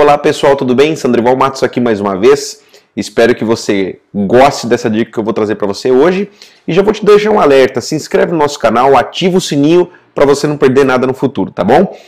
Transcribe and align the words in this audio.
Olá 0.00 0.16
pessoal, 0.16 0.54
tudo 0.54 0.76
bem? 0.76 0.94
Sandrival 0.94 1.36
Matos 1.36 1.64
aqui 1.64 1.80
mais 1.80 2.00
uma 2.00 2.16
vez. 2.16 2.62
Espero 2.96 3.34
que 3.34 3.44
você 3.44 3.98
goste 4.14 4.68
dessa 4.68 4.88
dica 4.88 5.10
que 5.10 5.18
eu 5.18 5.24
vou 5.24 5.32
trazer 5.32 5.56
para 5.56 5.66
você 5.66 5.90
hoje. 5.90 6.30
E 6.68 6.72
já 6.72 6.82
vou 6.82 6.92
te 6.92 7.04
deixar 7.04 7.32
um 7.32 7.40
alerta: 7.40 7.80
se 7.80 7.96
inscreve 7.96 8.30
no 8.30 8.38
nosso 8.38 8.60
canal, 8.60 8.96
ativa 8.96 9.36
o 9.36 9.40
sininho 9.40 9.90
para 10.14 10.24
você 10.24 10.46
não 10.46 10.56
perder 10.56 10.84
nada 10.84 11.04
no 11.04 11.12
futuro, 11.12 11.50
tá 11.50 11.64
bom? 11.64 11.98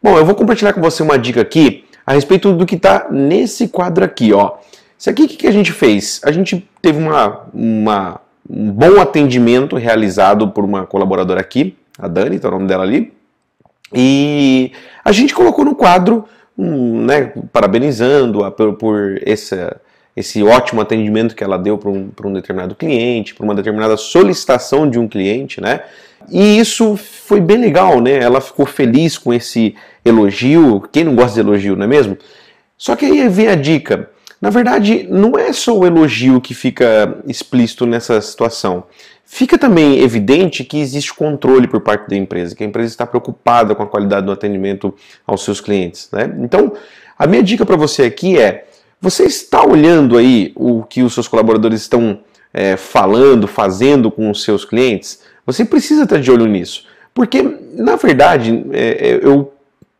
Bom, 0.00 0.16
eu 0.16 0.24
vou 0.24 0.36
compartilhar 0.36 0.72
com 0.72 0.80
você 0.80 1.02
uma 1.02 1.18
dica 1.18 1.40
aqui 1.40 1.84
a 2.06 2.12
respeito 2.12 2.52
do 2.52 2.64
que 2.64 2.76
está 2.76 3.08
nesse 3.10 3.66
quadro 3.66 4.04
aqui, 4.04 4.32
ó. 4.32 4.52
Isso 4.96 5.10
aqui, 5.10 5.24
o 5.24 5.28
que, 5.28 5.36
que 5.38 5.46
a 5.48 5.52
gente 5.52 5.72
fez? 5.72 6.20
A 6.24 6.30
gente 6.30 6.64
teve 6.80 7.02
uma, 7.02 7.46
uma, 7.52 8.20
um 8.48 8.70
bom 8.70 9.00
atendimento 9.00 9.74
realizado 9.74 10.46
por 10.50 10.64
uma 10.64 10.86
colaboradora 10.86 11.40
aqui, 11.40 11.76
a 11.98 12.06
Dani, 12.06 12.38
tá 12.38 12.46
o 12.46 12.52
nome 12.52 12.68
dela 12.68 12.84
ali, 12.84 13.12
e 13.92 14.70
a 15.04 15.10
gente 15.10 15.34
colocou 15.34 15.64
no 15.64 15.74
quadro, 15.74 16.26
um, 16.60 17.04
né, 17.04 17.32
parabenizando-a 17.52 18.50
por, 18.50 18.74
por 18.74 19.20
esse, 19.24 19.56
esse 20.14 20.42
ótimo 20.42 20.80
atendimento 20.80 21.34
que 21.34 21.42
ela 21.42 21.56
deu 21.56 21.78
para 21.78 21.90
um, 21.90 22.10
um 22.24 22.32
determinado 22.32 22.74
cliente, 22.74 23.34
para 23.34 23.44
uma 23.44 23.54
determinada 23.54 23.96
solicitação 23.96 24.88
de 24.88 24.98
um 24.98 25.08
cliente, 25.08 25.60
né? 25.60 25.80
E 26.28 26.58
isso 26.58 26.96
foi 26.96 27.40
bem 27.40 27.56
legal, 27.56 28.00
né? 28.00 28.18
Ela 28.18 28.40
ficou 28.40 28.66
feliz 28.66 29.16
com 29.16 29.32
esse 29.32 29.74
elogio. 30.04 30.82
Quem 30.92 31.02
não 31.02 31.14
gosta 31.14 31.34
de 31.34 31.40
elogio, 31.40 31.74
não 31.74 31.84
é 31.84 31.88
mesmo? 31.88 32.18
Só 32.76 32.94
que 32.94 33.06
aí 33.06 33.26
vem 33.28 33.48
a 33.48 33.54
dica. 33.54 34.10
Na 34.40 34.50
verdade, 34.50 35.06
não 35.08 35.38
é 35.38 35.52
só 35.52 35.76
o 35.76 35.86
elogio 35.86 36.40
que 36.40 36.54
fica 36.54 37.18
explícito 37.26 37.86
nessa 37.86 38.20
situação. 38.20 38.84
Fica 39.32 39.56
também 39.56 40.00
evidente 40.00 40.64
que 40.64 40.80
existe 40.80 41.14
controle 41.14 41.68
por 41.68 41.80
parte 41.80 42.10
da 42.10 42.16
empresa, 42.16 42.52
que 42.54 42.64
a 42.64 42.66
empresa 42.66 42.88
está 42.88 43.06
preocupada 43.06 43.76
com 43.76 43.82
a 43.84 43.86
qualidade 43.86 44.26
do 44.26 44.32
atendimento 44.32 44.92
aos 45.24 45.44
seus 45.44 45.60
clientes. 45.60 46.08
Né? 46.12 46.34
Então, 46.40 46.72
a 47.16 47.28
minha 47.28 47.40
dica 47.40 47.64
para 47.64 47.76
você 47.76 48.02
aqui 48.02 48.36
é: 48.36 48.66
você 49.00 49.22
está 49.22 49.64
olhando 49.64 50.18
aí 50.18 50.52
o 50.56 50.82
que 50.82 51.04
os 51.04 51.14
seus 51.14 51.28
colaboradores 51.28 51.80
estão 51.80 52.18
é, 52.52 52.76
falando, 52.76 53.46
fazendo 53.46 54.10
com 54.10 54.28
os 54.28 54.42
seus 54.42 54.64
clientes? 54.64 55.20
Você 55.46 55.64
precisa 55.64 56.02
estar 56.02 56.18
de 56.18 56.28
olho 56.28 56.46
nisso. 56.46 56.86
Porque, 57.14 57.40
na 57.72 57.94
verdade, 57.94 58.64
é, 58.72 59.10
é 59.10 59.20
eu 59.22 59.52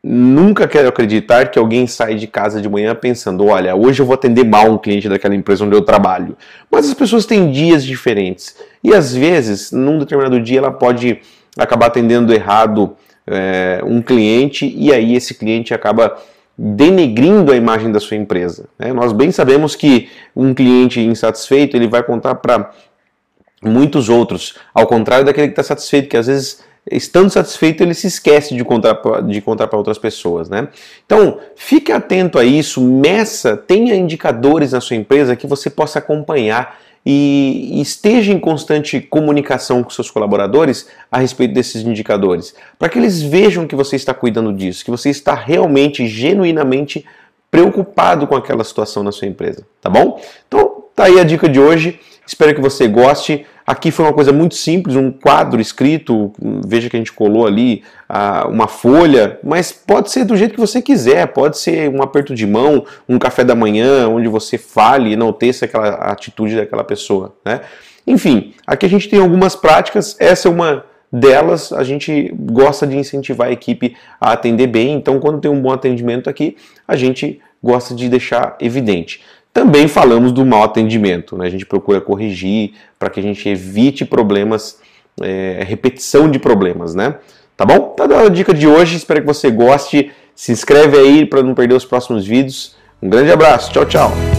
Nunca 0.02 0.66
quero 0.66 0.88
acreditar 0.88 1.50
que 1.50 1.58
alguém 1.58 1.86
sai 1.86 2.14
de 2.14 2.26
casa 2.26 2.60
de 2.60 2.68
manhã 2.68 2.94
pensando: 2.94 3.46
olha, 3.46 3.74
hoje 3.74 4.00
eu 4.00 4.06
vou 4.06 4.14
atender 4.14 4.44
mal 4.44 4.70
um 4.70 4.78
cliente 4.78 5.08
daquela 5.08 5.34
empresa 5.34 5.64
onde 5.64 5.76
eu 5.76 5.82
trabalho. 5.82 6.36
Mas 6.70 6.88
as 6.88 6.94
pessoas 6.94 7.26
têm 7.26 7.50
dias 7.50 7.84
diferentes. 7.84 8.56
E 8.82 8.94
às 8.94 9.14
vezes, 9.14 9.72
num 9.72 9.98
determinado 9.98 10.40
dia, 10.40 10.58
ela 10.58 10.70
pode 10.70 11.20
acabar 11.58 11.86
atendendo 11.86 12.32
errado 12.32 12.96
é, 13.26 13.80
um 13.84 14.00
cliente 14.00 14.72
e 14.76 14.92
aí 14.92 15.14
esse 15.14 15.34
cliente 15.34 15.74
acaba 15.74 16.16
denegrindo 16.56 17.52
a 17.52 17.56
imagem 17.56 17.92
da 17.92 18.00
sua 18.00 18.16
empresa. 18.16 18.68
Né? 18.78 18.92
Nós 18.92 19.12
bem 19.12 19.30
sabemos 19.30 19.76
que 19.76 20.08
um 20.34 20.54
cliente 20.54 21.00
insatisfeito 21.00 21.76
ele 21.76 21.88
vai 21.88 22.02
contar 22.02 22.34
para 22.36 22.70
muitos 23.62 24.08
outros, 24.08 24.56
ao 24.74 24.86
contrário 24.86 25.24
daquele 25.24 25.48
que 25.48 25.52
está 25.52 25.62
satisfeito, 25.62 26.08
que 26.08 26.16
às 26.16 26.26
vezes 26.26 26.62
estando 26.90 27.30
satisfeito, 27.30 27.82
ele 27.82 27.94
se 27.94 28.06
esquece 28.06 28.54
de 28.54 28.64
contar 28.64 29.00
de 29.26 29.40
contar 29.40 29.66
para 29.66 29.78
outras 29.78 29.98
pessoas, 29.98 30.48
né? 30.48 30.68
Então, 31.04 31.38
fique 31.56 31.92
atento 31.92 32.38
a 32.38 32.44
isso, 32.44 32.80
meça, 32.80 33.56
tenha 33.56 33.94
indicadores 33.94 34.72
na 34.72 34.80
sua 34.80 34.96
empresa 34.96 35.36
que 35.36 35.46
você 35.46 35.68
possa 35.68 35.98
acompanhar 35.98 36.78
e 37.04 37.80
esteja 37.80 38.32
em 38.32 38.38
constante 38.38 39.00
comunicação 39.00 39.82
com 39.82 39.90
seus 39.90 40.10
colaboradores 40.10 40.88
a 41.10 41.18
respeito 41.18 41.54
desses 41.54 41.82
indicadores, 41.82 42.54
para 42.78 42.88
que 42.88 42.98
eles 42.98 43.22
vejam 43.22 43.66
que 43.66 43.74
você 43.74 43.96
está 43.96 44.12
cuidando 44.12 44.52
disso, 44.52 44.84
que 44.84 44.90
você 44.90 45.08
está 45.08 45.34
realmente, 45.34 46.06
genuinamente 46.06 47.04
preocupado 47.50 48.26
com 48.26 48.36
aquela 48.36 48.62
situação 48.62 49.02
na 49.02 49.12
sua 49.12 49.26
empresa, 49.26 49.66
tá 49.80 49.88
bom? 49.88 50.20
Então, 50.46 50.84
tá 50.94 51.04
aí 51.04 51.18
a 51.18 51.24
dica 51.24 51.48
de 51.48 51.58
hoje. 51.58 51.98
Espero 52.26 52.54
que 52.54 52.60
você 52.60 52.86
goste. 52.86 53.44
Aqui 53.70 53.92
foi 53.92 54.04
uma 54.04 54.12
coisa 54.12 54.32
muito 54.32 54.56
simples, 54.56 54.96
um 54.96 55.12
quadro 55.12 55.60
escrito, 55.60 56.32
veja 56.66 56.90
que 56.90 56.96
a 56.96 56.98
gente 56.98 57.12
colou 57.12 57.46
ali 57.46 57.84
uma 58.48 58.66
folha, 58.66 59.38
mas 59.44 59.70
pode 59.70 60.10
ser 60.10 60.24
do 60.24 60.36
jeito 60.36 60.54
que 60.54 60.60
você 60.60 60.82
quiser, 60.82 61.28
pode 61.28 61.56
ser 61.56 61.88
um 61.88 62.02
aperto 62.02 62.34
de 62.34 62.44
mão, 62.48 62.84
um 63.08 63.16
café 63.16 63.44
da 63.44 63.54
manhã, 63.54 64.08
onde 64.08 64.26
você 64.26 64.58
fale 64.58 65.10
e 65.10 65.12
enalteça 65.12 65.66
aquela 65.66 65.90
atitude 65.90 66.56
daquela 66.56 66.82
pessoa. 66.82 67.36
Né? 67.44 67.60
Enfim, 68.04 68.54
aqui 68.66 68.86
a 68.86 68.88
gente 68.88 69.08
tem 69.08 69.20
algumas 69.20 69.54
práticas, 69.54 70.16
essa 70.18 70.48
é 70.48 70.50
uma 70.50 70.84
delas, 71.12 71.72
a 71.72 71.84
gente 71.84 72.34
gosta 72.40 72.84
de 72.84 72.96
incentivar 72.96 73.50
a 73.50 73.52
equipe 73.52 73.94
a 74.20 74.32
atender 74.32 74.66
bem, 74.66 74.94
então 74.94 75.20
quando 75.20 75.40
tem 75.40 75.48
um 75.48 75.62
bom 75.62 75.70
atendimento 75.70 76.28
aqui, 76.28 76.56
a 76.88 76.96
gente 76.96 77.40
gosta 77.62 77.94
de 77.94 78.08
deixar 78.08 78.56
evidente. 78.60 79.22
Também 79.52 79.88
falamos 79.88 80.32
do 80.32 80.46
mau 80.46 80.62
atendimento, 80.62 81.36
né? 81.36 81.46
a 81.46 81.50
gente 81.50 81.66
procura 81.66 82.00
corrigir 82.00 82.72
para 82.98 83.10
que 83.10 83.18
a 83.18 83.22
gente 83.22 83.48
evite 83.48 84.04
problemas, 84.04 84.78
é, 85.20 85.64
repetição 85.66 86.30
de 86.30 86.38
problemas, 86.38 86.94
né? 86.94 87.16
Tá 87.56 87.66
bom? 87.66 87.94
Tá 87.96 88.06
dando 88.06 88.26
a 88.26 88.28
dica 88.30 88.54
de 88.54 88.66
hoje, 88.66 88.96
espero 88.96 89.20
que 89.20 89.26
você 89.26 89.50
goste. 89.50 90.12
Se 90.34 90.52
inscreve 90.52 90.96
aí 90.96 91.26
para 91.26 91.42
não 91.42 91.54
perder 91.54 91.74
os 91.74 91.84
próximos 91.84 92.26
vídeos. 92.26 92.74
Um 93.02 93.10
grande 93.10 93.30
abraço, 93.30 93.70
tchau, 93.72 93.84
tchau! 93.84 94.29